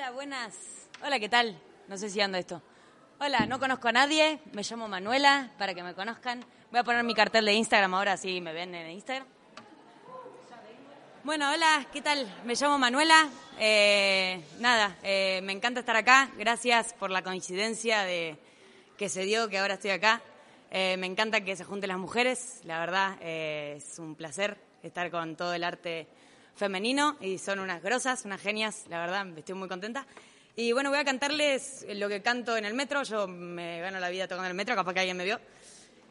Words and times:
Hola, 0.00 0.12
buenas. 0.12 0.54
Hola, 1.04 1.20
¿qué 1.20 1.28
tal? 1.28 1.60
No 1.86 1.98
sé 1.98 2.08
si 2.08 2.22
ando 2.22 2.38
esto. 2.38 2.62
Hola, 3.18 3.44
no 3.44 3.60
conozco 3.60 3.88
a 3.88 3.92
nadie, 3.92 4.40
me 4.54 4.62
llamo 4.62 4.88
Manuela, 4.88 5.50
para 5.58 5.74
que 5.74 5.82
me 5.82 5.92
conozcan. 5.92 6.42
Voy 6.70 6.80
a 6.80 6.84
poner 6.84 7.04
mi 7.04 7.12
cartel 7.14 7.44
de 7.44 7.52
Instagram 7.52 7.92
ahora, 7.92 8.16
si 8.16 8.40
me 8.40 8.54
ven 8.54 8.74
en 8.74 8.92
Instagram. 8.92 9.26
Bueno, 11.22 11.52
hola, 11.52 11.86
¿qué 11.92 12.00
tal? 12.00 12.26
Me 12.46 12.54
llamo 12.54 12.78
Manuela. 12.78 13.28
Eh, 13.58 14.42
nada, 14.58 14.96
eh, 15.02 15.42
me 15.42 15.52
encanta 15.52 15.80
estar 15.80 15.96
acá. 15.96 16.30
Gracias 16.38 16.94
por 16.94 17.10
la 17.10 17.20
coincidencia 17.20 18.00
de 18.04 18.38
que 18.96 19.10
se 19.10 19.24
dio 19.24 19.50
que 19.50 19.58
ahora 19.58 19.74
estoy 19.74 19.90
acá. 19.90 20.22
Eh, 20.70 20.96
me 20.96 21.08
encanta 21.08 21.42
que 21.42 21.56
se 21.56 21.64
junten 21.64 21.88
las 21.88 21.98
mujeres. 21.98 22.62
La 22.64 22.80
verdad, 22.80 23.20
es 23.20 23.98
un 23.98 24.14
placer 24.14 24.56
estar 24.82 25.10
con 25.10 25.36
todo 25.36 25.52
el 25.52 25.62
arte 25.62 26.08
femenino 26.60 27.16
y 27.22 27.38
son 27.38 27.58
unas 27.58 27.82
grosas, 27.82 28.26
unas 28.26 28.38
genias. 28.38 28.84
La 28.90 29.00
verdad, 29.00 29.26
estoy 29.38 29.54
muy 29.54 29.66
contenta. 29.66 30.06
Y 30.54 30.72
bueno, 30.72 30.90
voy 30.90 30.98
a 30.98 31.04
cantarles 31.06 31.86
lo 31.88 32.06
que 32.06 32.20
canto 32.20 32.54
en 32.54 32.66
el 32.66 32.74
metro. 32.74 33.02
Yo 33.02 33.26
me 33.26 33.80
gano 33.80 33.98
la 33.98 34.10
vida 34.10 34.28
tocando 34.28 34.44
en 34.44 34.50
el 34.50 34.56
metro, 34.56 34.74
capaz 34.76 34.92
que 34.92 35.00
alguien 35.00 35.16
me 35.16 35.24
vio. 35.24 35.40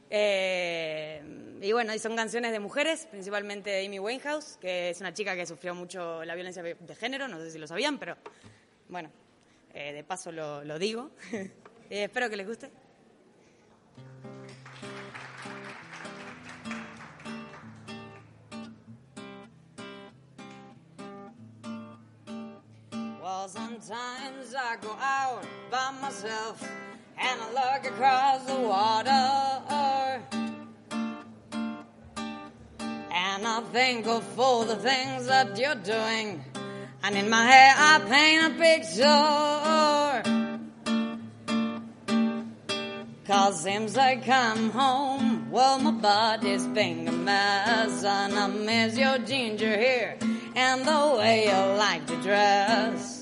Eh, 0.09 1.21
y 1.61 1.71
bueno, 1.71 1.93
y 1.93 1.99
son 1.99 2.15
canciones 2.15 2.51
de 2.51 2.59
mujeres, 2.59 3.05
principalmente 3.11 3.69
de 3.69 3.85
Amy 3.85 3.99
Winehouse, 3.99 4.57
que 4.59 4.89
es 4.89 4.99
una 5.01 5.13
chica 5.13 5.35
que 5.35 5.45
sufrió 5.45 5.75
mucho 5.75 6.25
la 6.25 6.33
violencia 6.33 6.63
de 6.63 6.95
género, 6.95 7.27
no 7.27 7.37
sé 7.37 7.51
si 7.51 7.59
lo 7.59 7.67
sabían, 7.67 7.99
pero 7.99 8.17
bueno, 8.87 9.11
eh, 9.75 9.93
de 9.93 10.03
paso 10.03 10.31
lo, 10.31 10.63
lo 10.63 10.79
digo. 10.79 11.11
Eh, 11.91 12.03
espero 12.03 12.29
que 12.29 12.37
les 12.37 12.45
guste. 12.45 12.69
Sometimes 23.49 24.53
I 24.55 24.75
go 24.79 24.95
out 25.01 25.43
by 25.71 25.91
myself 25.99 26.61
and 27.17 27.41
I 27.41 27.47
look 27.51 27.85
across 27.91 28.45
the 28.45 28.59
water. 28.59 30.21
And 33.11 33.47
I 33.47 33.61
think 33.71 34.05
of 34.05 34.39
all 34.39 34.65
the 34.65 34.75
things 34.75 35.25
that 35.25 35.57
you're 35.57 35.73
doing. 35.75 36.43
And 37.01 37.15
in 37.15 37.27
my 37.29 37.43
head, 37.43 37.75
I 37.75 37.99
paint 38.07 38.45
a 38.45 38.55
picture. 38.59 39.09
Cause 43.25 43.63
seems 43.63 43.97
I 43.97 44.17
come 44.17 44.69
home, 44.71 45.49
well, 45.49 45.79
my 45.79 45.91
body's 45.91 46.67
being 46.67 47.07
a 47.07 47.11
mess. 47.11 48.03
And 48.03 48.37
I 48.37 48.47
miss 48.47 48.95
your 48.95 49.17
ginger 49.19 49.75
hair 49.75 50.19
and 50.55 50.81
the 50.85 51.15
way 51.17 51.45
you 51.45 51.77
like 51.77 52.05
to 52.07 52.15
dress. 52.21 53.18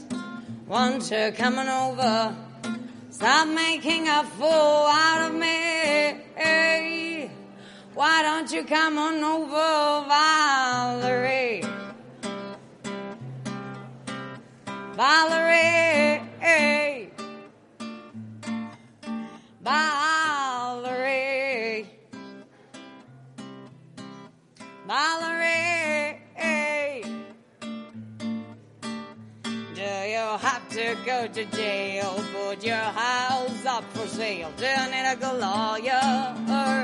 Won't 0.68 1.10
you 1.12 1.32
come 1.32 1.60
on 1.60 1.70
over? 1.70 2.36
Stop 3.10 3.48
making 3.48 4.10
a 4.10 4.23
fool 4.38 4.50
out 4.50 5.30
of 5.30 5.34
me. 5.34 7.30
Why 7.94 8.22
don't 8.22 8.52
you 8.52 8.66
come 8.66 8.98
on 8.98 9.23
over, 9.23 10.08
Valerie? 10.10 11.64
Valerie. 14.95 16.22
Valerie. 19.64 19.97
To 31.26 31.46
jail? 31.46 32.23
Put 32.34 32.64
your 32.64 32.76
house 32.76 33.66
up 33.66 33.84
for 33.94 34.08
sale. 34.08 34.52
Do 34.58 34.66
you 34.66 34.86
need 34.92 35.18
a 35.22 35.34
lawyer? 35.34 36.78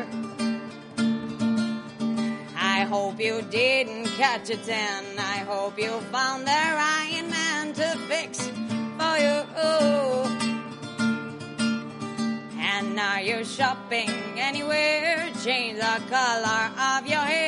I 2.56 2.86
hope 2.90 3.20
you 3.20 3.42
didn't 3.44 4.06
catch 4.18 4.50
a 4.50 4.58
ten. 4.58 5.04
I 5.20 5.40
hope 5.52 5.78
you 5.78 5.92
found 6.12 6.48
the 6.48 6.52
right 6.52 7.24
man 7.30 7.74
to 7.74 7.98
fix 8.10 8.48
for 8.98 9.16
you. 9.26 9.38
And 12.58 13.00
are 13.00 13.22
you're 13.22 13.46
shopping 13.46 14.10
anywhere? 14.38 15.30
Change 15.44 15.78
the 15.78 16.02
color 16.10 16.72
of 16.92 17.06
your 17.08 17.20
hair. 17.20 17.43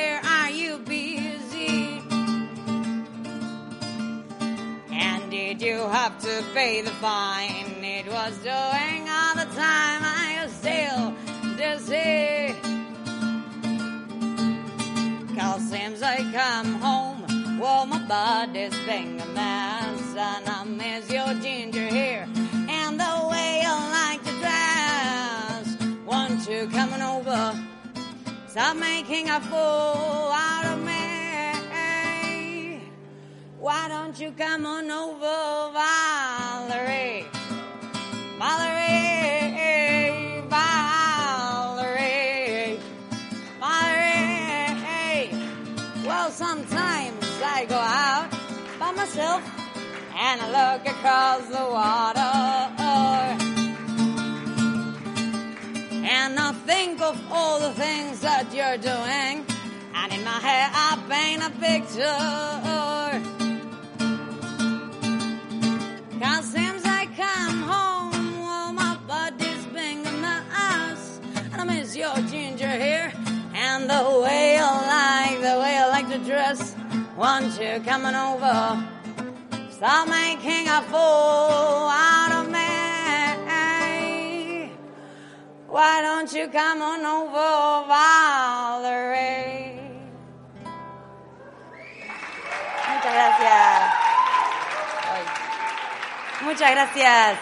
Have 5.88 6.18
to 6.20 6.44
pay 6.54 6.80
the 6.80 6.90
fine? 6.90 7.84
It 7.84 8.06
was 8.06 8.36
doing 8.38 9.08
all 9.08 9.34
the 9.34 9.48
time. 9.54 10.02
I 10.04 10.42
was 10.42 10.52
still 10.52 11.14
dizzy. 11.56 12.54
Cause 15.38 15.68
since 15.68 16.02
I 16.02 16.16
come 16.32 16.74
home, 16.80 17.58
well, 17.60 17.86
my 17.86 17.98
body's 18.06 18.76
been 18.86 19.20
a 19.20 19.26
mess. 19.26 20.14
And 20.18 20.48
I 20.48 20.64
miss 20.64 21.10
your 21.10 21.34
ginger 21.42 21.88
hair 21.88 22.26
and 22.68 22.98
the 22.98 23.28
way 23.30 23.60
you 23.62 23.74
like 24.00 24.22
to 24.24 24.32
dress. 24.40 25.76
Want 26.06 26.48
you 26.48 26.68
coming 26.68 27.02
over? 27.02 27.54
Stop 28.48 28.76
making 28.78 29.28
a 29.28 29.40
fool 29.42 30.30
out 30.32 30.64
of 30.64 30.80
me. 30.80 30.85
Why 33.66 33.88
don't 33.88 34.16
you 34.20 34.30
come 34.30 34.64
on 34.64 34.88
over, 34.88 35.72
Valerie? 35.74 37.26
Valerie, 38.38 39.50
Valerie, 40.48 41.98
Valerie. 43.58 45.30
Well, 46.06 46.30
sometimes 46.30 47.24
I 47.42 47.66
go 47.68 47.74
out 47.74 48.30
by 48.78 48.92
myself 48.92 49.42
and 50.14 50.40
I 50.42 50.46
look 50.58 50.86
across 50.86 51.48
the 51.48 51.66
water. 51.78 52.34
And 56.06 56.38
I 56.38 56.52
think 56.66 57.00
of 57.00 57.20
all 57.32 57.58
the 57.58 57.72
things 57.72 58.20
that 58.20 58.54
you're 58.54 58.78
doing. 58.78 59.44
And 59.92 60.12
in 60.12 60.22
my 60.22 60.38
head, 60.38 60.70
I 60.72 61.02
paint 61.08 61.42
a 61.42 61.50
picture. 61.58 63.05
The 73.96 74.20
way 74.20 74.56
you 74.56 74.62
like, 74.62 75.40
the 75.40 75.56
way 75.60 75.72
you 75.78 75.86
like 75.88 76.08
to 76.10 76.18
dress. 76.18 76.74
Want 77.16 77.58
you 77.60 77.80
coming 77.84 78.14
over? 78.14 78.82
Stop 79.70 80.08
making 80.08 80.68
a 80.68 80.80
fool 80.82 81.88
out 81.88 82.32
of 82.40 82.46
me. 82.50 82.64
Why 85.68 86.00
don't 86.02 86.32
you 86.32 86.48
come 86.48 86.80
on 86.82 87.04
over, 87.04 87.86
Valerie? 87.88 89.80
Muchas 92.88 93.12
gracias. 93.12 93.92
Ay. 95.12 95.22
Muchas 96.44 96.70
gracias. 96.70 97.38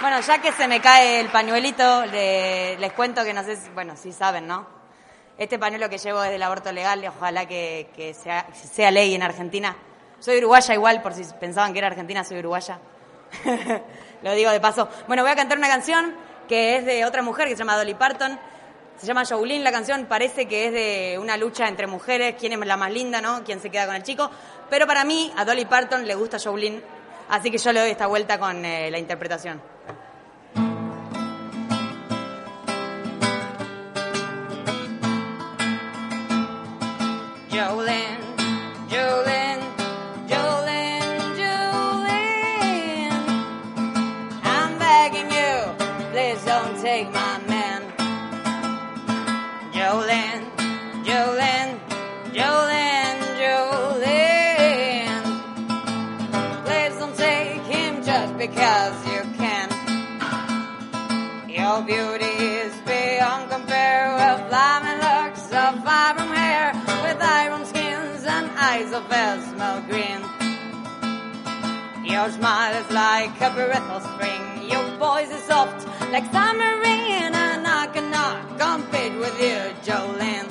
Bueno, 0.00 0.20
ya 0.20 0.38
que 0.40 0.52
se 0.52 0.68
me 0.68 0.80
cae 0.80 1.20
el 1.20 1.28
pañuelito, 1.30 2.06
le- 2.06 2.76
les 2.78 2.92
cuento 2.92 3.24
que 3.24 3.34
no 3.34 3.42
sé, 3.42 3.56
si, 3.56 3.68
bueno, 3.70 3.94
sí 3.96 4.12
saben, 4.12 4.46
¿no? 4.46 4.77
Este 5.38 5.56
pañuelo 5.56 5.88
que 5.88 5.98
llevo 5.98 6.20
es 6.24 6.32
del 6.32 6.42
aborto 6.42 6.72
legal, 6.72 7.04
ojalá 7.06 7.46
que, 7.46 8.12
sea 8.12 8.90
ley 8.90 9.14
en 9.14 9.22
Argentina. 9.22 9.76
Soy 10.18 10.38
uruguaya 10.38 10.74
igual, 10.74 11.00
por 11.00 11.14
si 11.14 11.22
pensaban 11.38 11.72
que 11.72 11.78
era 11.78 11.86
argentina, 11.86 12.24
soy 12.24 12.40
uruguaya. 12.40 12.80
Lo 14.22 14.34
digo 14.34 14.50
de 14.50 14.58
paso. 14.58 14.88
Bueno, 15.06 15.22
voy 15.22 15.30
a 15.30 15.36
cantar 15.36 15.56
una 15.56 15.68
canción 15.68 16.12
que 16.48 16.76
es 16.76 16.84
de 16.84 17.04
otra 17.04 17.22
mujer 17.22 17.46
que 17.46 17.52
se 17.52 17.58
llama 17.60 17.76
Dolly 17.76 17.94
Parton. 17.94 18.36
Se 18.96 19.06
llama 19.06 19.24
Jolene 19.24 19.62
la 19.62 19.70
canción, 19.70 20.06
parece 20.06 20.48
que 20.48 20.66
es 20.66 20.72
de 20.72 21.18
una 21.20 21.36
lucha 21.36 21.68
entre 21.68 21.86
mujeres, 21.86 22.34
quién 22.36 22.52
es 22.52 22.58
la 22.58 22.76
más 22.76 22.90
linda, 22.90 23.20
¿no? 23.20 23.44
Quién 23.44 23.60
se 23.60 23.70
queda 23.70 23.86
con 23.86 23.94
el 23.94 24.02
chico. 24.02 24.28
Pero 24.68 24.88
para 24.88 25.04
mí, 25.04 25.32
a 25.36 25.44
Dolly 25.44 25.66
Parton 25.66 26.04
le 26.04 26.16
gusta 26.16 26.40
Jolene, 26.40 26.82
así 27.28 27.52
que 27.52 27.58
yo 27.58 27.72
le 27.72 27.78
doy 27.78 27.90
esta 27.90 28.08
vuelta 28.08 28.40
con 28.40 28.64
eh, 28.64 28.90
la 28.90 28.98
interpretación. 28.98 29.62
Jolene, 37.58 38.22
Jolene, 38.88 39.66
Jolene, 40.30 41.18
Jolene. 41.40 43.10
I'm 44.44 44.78
begging 44.78 45.28
you, 45.28 45.54
please 46.12 46.44
don't 46.44 46.80
take 46.80 47.12
my 47.12 47.40
man. 47.48 47.82
Jolene, 49.72 50.46
Jolene, 51.02 51.80
Jolene, 52.38 53.22
Jolene. 53.42 55.24
Please 56.64 56.96
don't 57.00 57.16
take 57.16 57.62
him, 57.62 58.04
just 58.04 58.38
because 58.38 58.94
you 59.04 59.22
can. 59.36 59.68
Your 61.48 61.82
beauty 61.82 62.36
is 62.62 62.72
beyond 62.86 63.50
compare 63.50 64.14
with 64.14 64.48
eyes 68.78 68.92
of 68.92 69.10
Esmeralda 69.10 69.86
green. 69.90 70.22
Your 72.04 72.30
smile 72.30 72.74
is 72.80 72.90
like 72.90 73.36
a 73.40 73.50
breath 73.50 73.90
of 73.90 74.02
spring. 74.12 74.70
Your 74.70 74.84
voice 74.98 75.30
is 75.30 75.42
soft 75.42 75.86
like 76.12 76.26
summer 76.30 76.72
rain, 76.80 77.32
and 77.46 77.66
I 77.66 77.86
cannot 77.94 78.38
compete 78.62 79.14
with 79.22 79.36
you, 79.46 79.58
Jolene. 79.86 80.50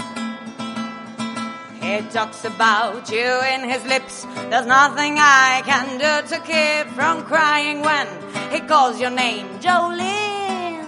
He 1.81 1.95
talks 2.09 2.43
about 2.43 3.09
you 3.09 3.29
in 3.53 3.69
his 3.69 3.83
lips. 3.85 4.25
There's 4.49 4.69
nothing 4.79 5.13
I 5.19 5.61
can 5.71 5.87
do 6.05 6.13
to 6.31 6.37
keep 6.51 6.85
from 6.95 7.23
crying 7.23 7.81
when 7.81 8.07
he 8.51 8.59
calls 8.59 8.99
your 8.99 9.11
name, 9.11 9.47
Jolene. 9.59 10.83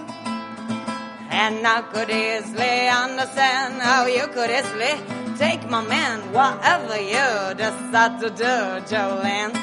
And 1.30 1.66
I 1.66 1.80
could 1.92 2.10
easily 2.10 2.88
understand 3.04 3.80
how 3.80 4.06
you 4.06 4.26
could 4.34 4.50
easily 4.50 5.19
take 5.40 5.66
my 5.70 5.82
man, 5.82 6.20
whatever 6.34 7.00
you 7.00 7.54
decide 7.56 8.20
to 8.20 8.28
do, 8.28 8.54
Jolene. 8.90 9.54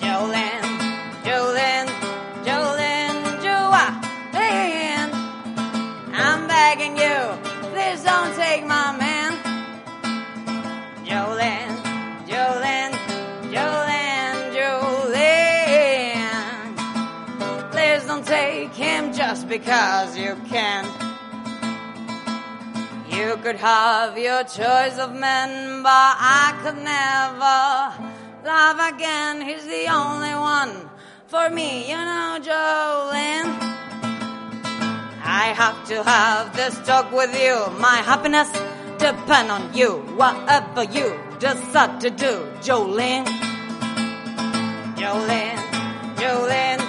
Jolene, 0.00 0.68
Jolene, 1.26 1.90
Jolene, 2.46 3.22
Jolene. 3.44 5.12
I'm 6.14 6.40
begging 6.48 6.96
you, 6.96 7.18
please 7.70 8.02
don't 8.02 8.34
take 8.34 8.64
my 8.64 8.96
man. 8.96 9.30
Jolene, 11.04 11.76
Jolene, 12.30 12.96
Jolene, 13.54 14.40
Jolene. 14.56 16.30
Please 17.72 18.06
don't 18.06 18.24
take 18.24 18.72
him 18.72 19.12
just 19.12 19.46
because 19.46 20.16
you 20.16 20.34
can. 20.48 20.97
You 23.18 23.36
could 23.38 23.56
have 23.56 24.16
your 24.16 24.44
choice 24.44 24.96
of 24.96 25.12
men, 25.12 25.82
but 25.82 25.90
I 25.90 26.54
could 26.62 26.78
never 26.78 27.58
love 28.46 28.78
again. 28.94 29.40
He's 29.40 29.66
the 29.66 29.88
only 29.90 30.34
one 30.34 30.88
for 31.26 31.50
me, 31.50 31.90
you 31.90 31.96
know, 31.96 32.38
Jolene. 32.40 33.58
I 35.20 35.52
have 35.62 35.84
to 35.88 36.04
have 36.04 36.54
this 36.54 36.78
talk 36.86 37.10
with 37.10 37.34
you. 37.34 37.56
My 37.80 37.96
happiness 38.10 38.50
depend 38.98 39.50
on 39.50 39.74
you. 39.74 39.98
Whatever 40.14 40.84
you 40.84 41.18
decide 41.40 42.00
to 42.02 42.10
do, 42.10 42.46
Jolene. 42.62 43.26
Jolene, 44.94 45.58
Jolene, 46.20 46.87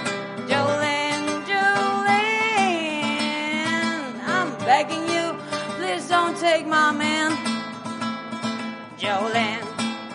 Jolene, 9.00 9.64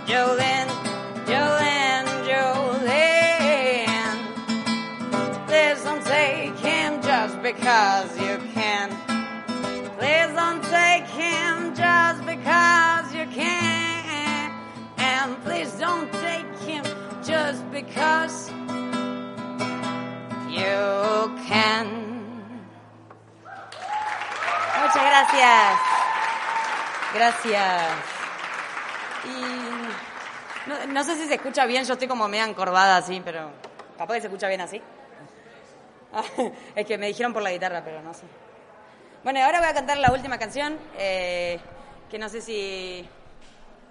Jolene, 0.04 0.69
Jolene, 1.25 2.04
Jolene. 2.28 4.19
Please 5.46 5.82
don't 5.84 6.04
take 6.04 6.54
him 6.58 7.00
just 7.00 7.40
because 7.40 8.20
you 8.20 8.36
can. 8.52 8.90
Please 9.96 10.34
don't 10.36 10.62
take 10.64 11.06
him 11.06 11.75
just 11.75 12.26
because 12.26 13.14
you 13.14 13.25
can. 13.32 14.52
And 14.98 15.42
please 15.44 15.72
don't 15.78 16.12
take 16.12 16.58
him 16.69 16.84
just 17.25 17.64
because 17.70 18.50
you 20.50 21.32
can. 21.48 21.86
Muchas 24.76 25.04
gracias. 25.08 25.78
Gracias. 27.14 28.13
Y 29.26 30.88
no, 30.93 31.05
sé 31.05 31.17
si 31.17 31.26
se 31.26 31.35
escucha 31.35 31.67
bien, 31.67 31.85
yo 31.85 31.93
estoy 31.94 32.09
como 32.09 32.29
media 32.29 32.44
encorvada 32.44 32.97
así, 32.97 33.21
pero 33.25 33.50
capaz 33.99 34.15
que 34.15 34.21
se 34.23 34.26
escucha 34.29 34.49
bien 34.49 34.61
así. 34.61 34.81
es 36.75 36.87
que 36.87 36.99
me 36.99 37.06
dijeron 37.09 37.32
por 37.32 37.43
la 37.43 37.53
guitarra, 37.53 37.82
pero 37.85 38.03
no 38.03 38.15
sé. 38.15 38.25
Bueno, 39.23 39.43
ahora 39.43 39.61
voy 39.61 39.69
a 39.69 39.75
cantar 39.75 39.99
la 39.99 40.12
última 40.12 40.38
canción, 40.38 40.79
eh, 40.99 41.59
que 42.11 42.19
no 42.19 42.29
sé 42.29 42.41
si... 42.41 43.09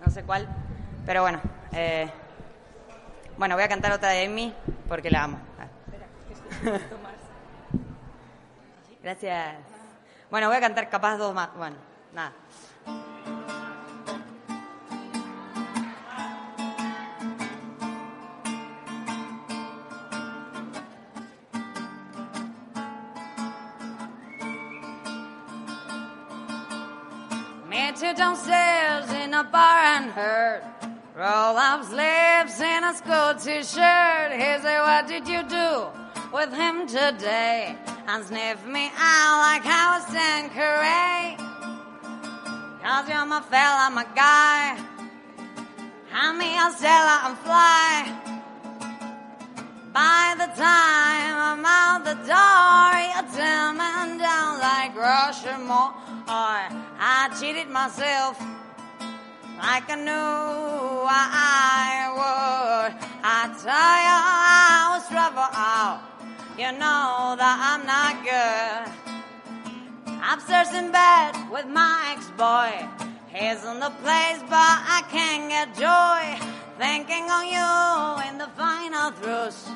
no 0.06 0.12
sé 0.12 0.24
cuál, 0.24 0.48
pero 1.06 1.22
bueno. 1.22 1.42
eh, 1.72 2.10
bueno, 3.38 3.56
voy 3.56 3.64
a 3.64 3.68
cantar 3.68 3.92
otra 3.92 4.10
de 4.10 4.26
Amy, 4.26 4.54
porque 4.88 5.10
la 5.10 5.24
amo. 5.24 5.40
Ah. 5.60 5.68
Gracias. 9.02 9.56
Bueno, 10.30 10.48
voy 10.48 10.58
a 10.58 10.62
cantar 10.62 10.90
capaz 10.90 11.18
dos 11.18 11.34
más. 11.34 11.54
Bueno, 11.56 11.76
nada. 12.14 12.34
Met 27.94 28.02
you 28.02 28.16
downstairs 28.16 29.08
in 29.12 29.36
a 29.36 29.44
bar 29.44 29.78
and 29.98 30.10
heard 30.10 30.64
roll 31.16 31.56
up 31.56 31.84
sleeves 31.84 32.60
in 32.60 32.84
a 32.84 32.92
school 32.96 33.36
t-shirt. 33.36 34.32
He 34.34 34.50
said, 34.64 34.80
what 34.82 35.06
did 35.06 35.28
you 35.28 35.44
do 35.44 35.86
with 36.34 36.52
him 36.52 36.88
today? 36.88 37.78
And 38.08 38.26
sniff 38.26 38.66
me 38.66 38.90
out 38.98 39.38
like 39.46 39.62
I 39.64 39.84
was 39.94 40.06
Tanqueray. 40.10 41.38
Cause 42.82 43.10
you're 43.10 43.26
my 43.28 43.42
fella, 43.42 43.92
my 43.94 44.08
guy. 44.16 44.76
Hand 46.10 46.38
me 46.40 46.58
a 46.58 46.72
Stella 46.72 47.22
and 47.28 47.38
fly. 47.46 48.10
By 49.94 50.34
the 50.40 50.50
time 50.60 51.36
I'm 51.48 51.64
out 51.64 52.06
the 52.06 52.18
door, 52.26 52.90
you're 53.14 53.30
tearing 53.38 54.18
down 54.18 54.60
like 54.60 54.96
Rushmore. 54.96 55.94
I 57.06 57.28
cheated 57.38 57.68
myself 57.68 58.40
like 59.60 59.92
I 59.92 59.96
knew 60.08 61.04
I 61.04 62.08
would. 62.16 62.96
I 63.22 63.42
tell 63.60 63.98
you, 64.08 64.20
I 64.24 64.96
was 64.96 65.04
trouble 65.12 65.52
out. 65.52 66.00
You 66.56 66.72
know 66.80 67.36
that 67.36 67.58
I'm 67.60 67.84
not 67.84 68.24
good. 68.24 68.88
Upstairs 70.32 70.72
in 70.72 70.94
bed 70.94 71.36
with 71.52 71.68
my 71.68 72.16
ex-boy. 72.16 72.72
He's 73.28 73.60
in 73.66 73.82
the 73.82 73.92
place, 74.00 74.40
but 74.48 74.74
I 74.88 75.04
can't 75.12 75.50
get 75.52 75.76
joy. 75.76 76.24
Thinking 76.80 77.28
on 77.28 77.46
you 77.52 78.32
in 78.32 78.38
the 78.38 78.48
final 78.56 79.12
throes. 79.12 79.68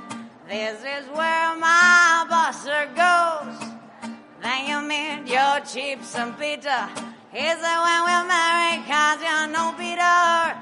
This 0.47 0.79
is 0.79 1.03
where 1.11 1.57
my 1.59 2.25
buster 2.29 2.87
goes. 2.95 3.67
Then 4.41 4.59
you 4.69 4.79
meet 4.79 5.27
your 5.29 5.59
cheap 5.65 6.01
St. 6.05 6.39
Peter. 6.39 6.87
He 7.37 7.45
said 7.45 7.77
when 7.85 8.01
we're 8.01 8.25
married, 8.25 8.81
cause 8.89 9.21
you 9.21 9.45
know 9.53 9.69
Peter. 9.77 10.57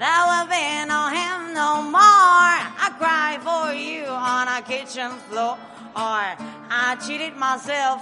There 0.00 0.24
will 0.24 0.48
be 0.48 0.64
no 0.88 1.12
him 1.12 1.52
no 1.52 1.82
more. 1.82 2.00
I 2.00 2.88
cry 2.96 3.36
for 3.44 3.74
you 3.74 4.06
on 4.06 4.48
a 4.48 4.62
kitchen 4.62 5.10
floor. 5.28 5.58
Or 5.94 6.34
I 6.72 6.96
cheated 7.06 7.36
myself 7.36 8.00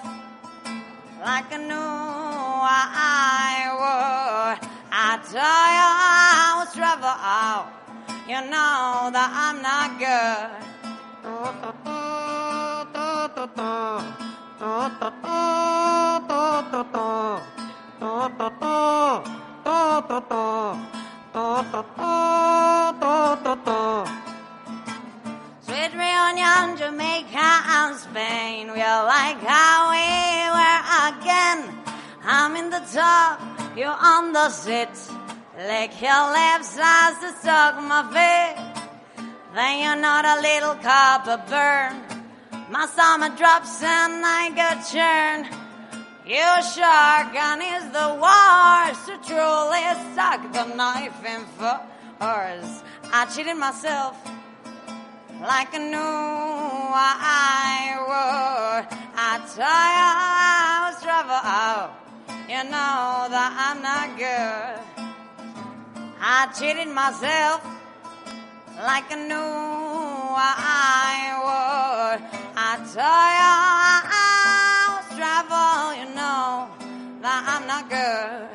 like 1.27 1.53
I 1.53 1.57
knew 1.59 1.75
I 1.75 3.67
would. 3.83 4.63
I 4.93 5.19
tell 5.35 5.67
you 5.75 5.91
I 5.91 6.63
was 6.63 6.71
trouble 6.73 7.19
out. 7.19 7.67
You 8.29 8.43
know 8.47 9.11
that 9.11 9.31
I'm 9.35 9.61
not 9.61 9.99
good. 17.43 17.51
Sweet 25.63 25.93
reunion, 25.95 26.77
Jamaica 26.77 27.41
and 27.41 27.97
Spain. 27.97 28.71
We 28.75 28.83
are 28.83 29.07
like 29.07 29.41
how 29.41 29.89
we 29.97 30.05
were 30.53 30.83
again. 31.09 31.73
I'm 32.23 32.57
in 32.57 32.69
the 32.69 32.83
top, 32.93 33.41
you're 33.79 33.89
on 33.89 34.35
the 34.35 34.51
seat. 34.51 34.93
Lick 35.57 36.03
your 36.03 36.25
lips 36.29 36.77
as 36.79 37.19
to 37.21 37.33
suck 37.41 37.81
my 37.81 38.03
feet. 38.13 38.57
Then 39.55 39.81
you're 39.83 39.97
not 39.97 40.27
a 40.27 40.43
little 40.43 40.75
copper 40.83 41.43
burn. 41.49 42.03
My 42.71 42.85
summer 42.89 43.31
drops 43.39 43.83
and 43.83 44.23
I 44.23 44.51
get 44.55 44.85
churn. 44.93 45.64
Your 46.27 46.63
shotgun 46.63 47.61
is 47.61 47.85
the 47.93 48.15
worst 48.17 49.07
to 49.09 49.19
truly 49.29 49.85
suck 50.15 50.41
the 50.55 50.65
knife 50.75 51.23
in 51.23 51.45
force. 51.59 52.83
I 53.13 53.27
cheated 53.27 53.59
myself 53.59 54.17
like 55.43 55.75
I 55.75 55.79
knew 55.79 55.99
I 56.01 57.97
would. 58.09 58.87
I 59.15 59.39
tell 59.53 59.69
you 59.69 59.69
I 59.69 60.89
was 60.89 60.97
trouble. 61.03 61.41
Oh, 61.45 61.93
you 62.49 62.65
know 62.73 63.29
that 63.29 63.53
I'm 63.61 63.83
not 63.83 64.17
good. 64.17 64.81
I 66.23 66.47
cheated 66.59 66.89
myself 66.89 67.61
like 68.79 69.13
I 69.13 69.17
knew 69.29 69.37
I 70.41 71.37
would. 71.45 72.25
I 72.57 72.79
tell 72.95 73.29
you 73.37 73.84
I'm 77.43 77.67
not 77.67 77.89
good. 77.89 78.49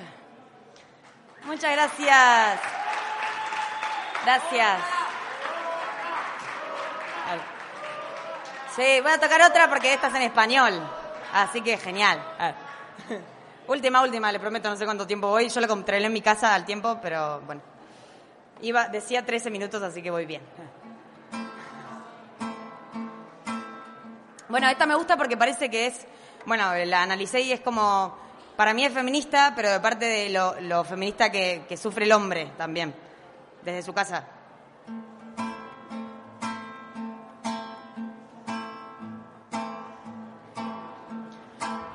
Muchas 1.46 1.72
gracias. 1.72 2.60
Gracias. 4.24 4.82
Sí, 8.76 9.02
voy 9.02 9.12
a 9.12 9.20
tocar 9.20 9.42
otra 9.42 9.68
porque 9.70 9.94
esta 9.94 10.08
es 10.08 10.16
en 10.16 10.22
español. 10.22 10.74
Así 11.34 11.62
que 11.62 11.78
genial. 11.78 12.24
última, 13.68 14.02
última, 14.02 14.32
le 14.32 14.40
prometo, 14.40 14.70
no 14.70 14.78
sé 14.78 14.86
cuánto 14.86 15.06
tiempo 15.06 15.28
voy. 15.28 15.50
Yo 15.50 15.60
lo 15.60 15.68
controlé 15.68 16.06
en 16.06 16.14
mi 16.14 16.22
casa 16.22 16.54
al 16.54 16.66
tiempo, 16.66 17.00
pero 17.02 17.42
bueno. 17.42 17.62
Iba, 18.62 18.88
decía 18.88 19.26
13 19.26 19.50
minutos, 19.50 19.82
así 19.82 20.02
que 20.02 20.12
voy 20.12 20.26
bien. 20.26 20.42
Bueno, 24.48 24.68
esta 24.68 24.86
me 24.86 24.96
gusta 24.96 25.18
porque 25.18 25.38
parece 25.38 25.70
que 25.70 25.88
es, 25.88 26.08
bueno, 26.46 26.74
la 26.86 27.04
analicé 27.04 27.42
y 27.42 27.52
es 27.52 27.60
como, 27.60 28.18
para 28.60 28.74
mí 28.74 28.84
es 28.84 28.92
feminista, 28.92 29.54
pero 29.56 29.72
de 29.72 29.80
parte 29.80 30.04
de 30.04 30.30
lo, 30.32 30.84
feminista 30.84 31.32
que 31.32 31.78
sufre 31.82 32.04
el 32.04 32.12
hombre 32.12 32.52
también, 32.58 32.94
desde 33.64 33.82
su 33.82 33.94
casa. 33.94 34.22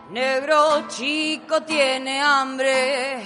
Negro 0.09 0.89
chico 0.89 1.65
tiene 1.65 2.23
hambre 2.23 3.19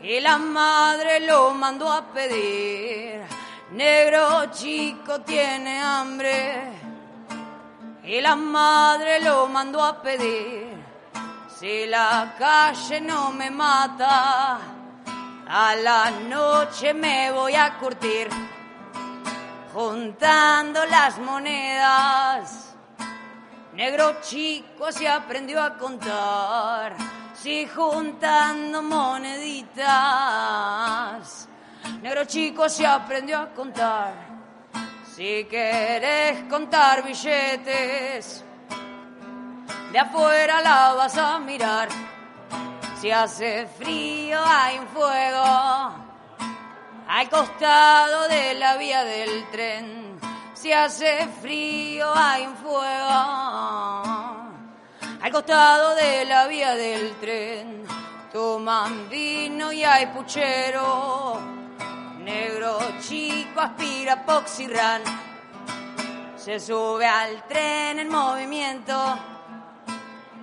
y 0.00 0.20
la 0.20 0.38
madre 0.38 1.18
lo 1.26 1.52
mandó 1.54 1.90
a 1.90 2.04
pedir. 2.04 3.20
Negro 3.72 4.48
chico 4.52 5.22
tiene 5.22 5.80
hambre 5.80 6.70
y 8.04 8.20
la 8.20 8.36
madre 8.36 9.18
lo 9.18 9.48
mandó 9.48 9.82
a 9.82 10.00
pedir. 10.00 10.71
Si 11.62 11.86
la 11.86 12.34
calle 12.36 13.00
no 13.00 13.30
me 13.30 13.48
mata, 13.48 14.58
a 15.46 15.76
la 15.76 16.10
noche 16.10 16.92
me 16.92 17.30
voy 17.30 17.54
a 17.54 17.78
curtir 17.78 18.28
juntando 19.72 20.84
las 20.86 21.20
monedas 21.20 22.74
Negro 23.74 24.16
chico 24.20 24.90
se 24.90 25.06
aprendió 25.06 25.62
a 25.62 25.78
contar, 25.78 26.96
si 27.32 27.68
juntando 27.68 28.82
moneditas. 28.82 29.78
Negro 32.02 32.24
chico 32.24 32.68
se 32.68 32.84
aprendió 32.84 33.38
a 33.38 33.50
contar, 33.50 34.14
si 35.14 35.44
querés 35.44 36.42
contar 36.50 37.04
billetes, 37.04 38.44
de 39.92 39.98
afuera 39.98 40.60
la 40.62 40.94
vas 40.94 41.16
a 41.16 41.38
mirar. 41.38 41.88
Si 43.00 43.10
hace 43.10 43.66
frío 43.66 44.38
hay 44.44 44.78
un 44.78 44.86
fuego 44.88 45.44
al 47.08 47.28
costado 47.28 48.28
de 48.28 48.54
la 48.54 48.76
vía 48.76 49.04
del 49.04 49.50
tren 49.50 50.02
si 50.62 50.72
hace 50.72 51.26
frío 51.40 52.06
hay 52.14 52.46
un 52.46 52.54
fuego 52.54 53.08
al 55.20 55.30
costado 55.32 55.96
de 55.96 56.24
la 56.24 56.46
vía 56.46 56.76
del 56.76 57.16
tren. 57.16 57.82
Toman 58.32 59.08
vino 59.08 59.72
y 59.72 59.82
hay 59.82 60.06
puchero. 60.06 61.40
Negro 62.20 62.78
chico 63.00 63.58
aspira 63.58 64.24
poxirran. 64.24 65.02
Se 66.36 66.60
sube 66.60 67.06
al 67.06 67.44
tren 67.48 67.98
en 67.98 68.08
movimiento. 68.08 68.94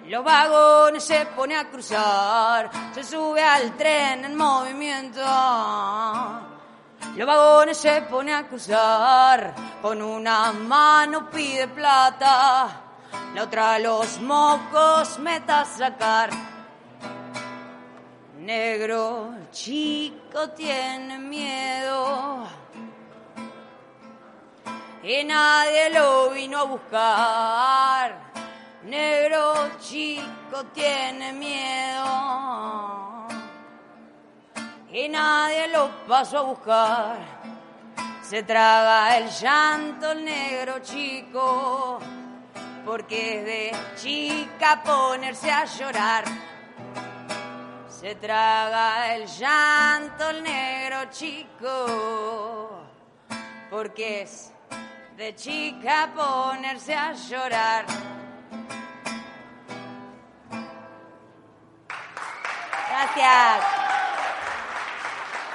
Los 0.09 0.23
vagones 0.23 1.03
se 1.03 1.23
pone 1.27 1.55
a 1.55 1.69
cruzar. 1.69 2.71
Se 2.95 3.03
sube 3.03 3.43
al 3.43 3.77
tren 3.77 4.25
en 4.25 4.35
movimiento. 4.35 5.21
Los 7.15 7.27
vagones 7.27 7.77
se 7.77 8.01
pone 8.01 8.33
a 8.33 8.47
cruzar, 8.47 9.53
con 9.83 10.01
una 10.01 10.51
mano 10.51 11.29
pide 11.29 11.67
plata, 11.67 12.69
la 13.35 13.43
otra 13.43 13.77
los 13.77 14.19
mocos 14.21 15.19
meta 15.19 15.61
a 15.61 15.65
sacar. 15.65 16.31
Negro 18.39 19.33
chico 19.51 20.49
tiene 20.49 21.19
miedo 21.19 22.47
y 25.03 25.23
nadie 25.23 25.89
lo 25.91 26.31
vino 26.31 26.57
a 26.57 26.63
buscar. 26.63 28.28
Negro 28.83 29.77
chico 29.79 30.63
tiene 30.73 31.33
miedo 31.33 32.79
y 34.91 35.09
nadie 35.09 35.67
lo 35.67 35.89
pasó 36.07 36.39
a 36.39 36.41
buscar. 36.43 37.17
Se 38.21 38.43
traga 38.43 39.17
el 39.17 39.29
llanto 39.29 40.11
el 40.11 40.23
negro 40.23 40.79
chico, 40.79 41.99
porque 42.85 43.39
es 43.39 43.45
de 43.45 43.71
chica 43.97 44.81
ponerse 44.83 45.51
a 45.51 45.65
llorar. 45.65 46.23
Se 47.89 48.15
traga 48.15 49.13
el 49.13 49.27
llanto 49.27 50.29
el 50.29 50.41
negro 50.41 51.11
chico, 51.11 52.81
porque 53.69 54.21
es 54.21 54.53
de 55.17 55.35
chica 55.35 56.11
ponerse 56.15 56.95
a 56.95 57.13
llorar. 57.13 57.85
Gracias. 63.19 63.65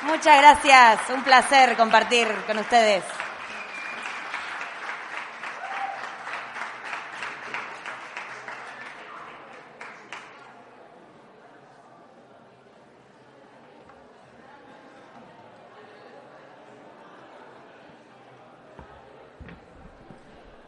Muchas 0.03 0.39
gracias, 0.39 1.01
un 1.09 1.25
placer 1.25 1.77
compartir 1.77 2.29
con 2.47 2.59
ustedes. 2.59 3.03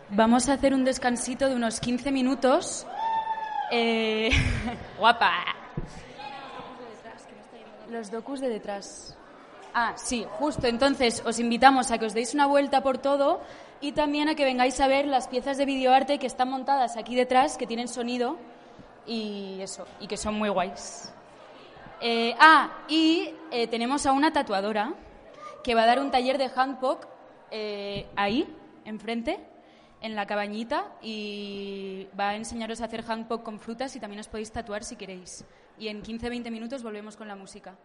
Vamos 0.09 0.49
a 0.49 0.55
hacer 0.55 0.73
un 0.73 0.87
descansito 0.87 1.47
de 1.47 1.57
unos 1.57 1.79
15 1.79 2.11
minutos. 2.11 2.87
Eh, 3.71 4.31
guapa. 4.99 5.56
Los 7.91 8.11
docus 8.11 8.41
de 8.41 8.49
detrás. 8.49 9.17
Ah, 9.75 9.93
sí, 9.97 10.27
justo. 10.39 10.67
Entonces, 10.67 11.23
os 11.25 11.39
invitamos 11.39 11.91
a 11.91 11.99
que 11.99 12.07
os 12.07 12.15
deis 12.15 12.35
una 12.35 12.47
vuelta 12.47 12.83
por 12.83 12.99
todo 12.99 13.41
y 13.81 13.93
también 13.93 14.29
a 14.29 14.35
que 14.35 14.45
vengáis 14.45 14.81
a 14.81 14.89
ver 14.89 15.07
las 15.07 15.29
piezas 15.29 15.59
de 15.59 15.67
videoarte 15.67 16.19
que 16.19 16.27
están 16.27 16.49
montadas 16.49 16.97
aquí 16.97 17.15
detrás, 17.15 17.57
que 17.57 17.67
tienen 17.67 17.89
sonido 17.89 18.39
y 19.07 19.59
eso, 19.61 19.87
y 20.01 20.07
que 20.07 20.17
son 20.17 20.35
muy 20.35 20.49
guays. 20.49 21.13
Eh, 22.01 22.35
ah, 22.39 22.85
y 22.89 23.31
eh, 23.51 23.67
tenemos 23.69 24.07
a 24.07 24.13
una 24.13 24.33
tatuadora 24.33 24.95
que 25.63 25.75
va 25.75 25.85
a 25.85 25.87
dar 25.87 26.01
un 26.01 26.11
taller 26.11 26.39
de 26.39 26.51
handpok 26.55 27.07
eh, 27.51 28.07
ahí, 28.17 28.47
enfrente, 28.85 29.39
en 30.01 30.15
la 30.15 30.27
cabañita, 30.27 30.93
y 31.03 32.07
va 32.19 32.31
a 32.31 32.37
enseñaros 32.37 32.81
a 32.81 32.85
hacer 32.85 33.05
handpok 33.07 33.43
con 33.43 33.59
frutas 33.59 33.95
y 33.97 34.01
también 34.01 34.21
os 34.21 34.29
podéis 34.29 34.53
tatuar 34.53 34.85
si 34.85 34.97
queréis. 34.97 35.45
Y 35.79 35.89
en 35.89 36.03
15-20 36.03 36.51
minutos 36.51 36.83
volvemos 36.83 37.17
con 37.17 37.29
la 37.29 37.37
música. 37.37 37.77